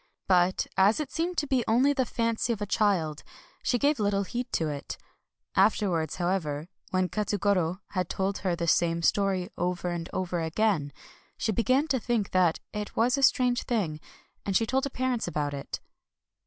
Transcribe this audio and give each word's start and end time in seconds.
But 0.27 0.65
as 0.77 0.99
it 0.99 1.11
seemed 1.11 1.37
to 1.37 1.45
be 1.45 1.63
only 1.67 1.93
the 1.93 2.07
fancy 2.07 2.51
of 2.51 2.59
a 2.59 2.65
child, 2.65 3.21
she 3.61 3.77
gave 3.77 3.99
little 3.99 4.23
heed 4.23 4.51
to 4.53 4.67
it. 4.67 4.97
Afterwards, 5.55 6.15
however, 6.15 6.69
when 6.89 7.07
Katsugoro 7.07 7.81
had 7.89 8.09
told 8.09 8.39
her 8.39 8.55
the 8.55 8.67
same 8.67 9.03
story 9.03 9.51
over 9.59 9.89
and 9.89 10.09
over 10.11 10.41
again, 10.41 10.91
she 11.37 11.51
began 11.51 11.87
to 11.89 11.99
think 11.99 12.31
that 12.31 12.59
it 12.73 12.95
was 12.95 13.15
a 13.15 13.21
strange 13.21 13.61
thing, 13.65 13.99
and 14.43 14.57
she 14.57 14.65
told 14.65 14.85
her 14.85 14.89
parents 14.89 15.27
about 15.27 15.53
it. 15.53 15.79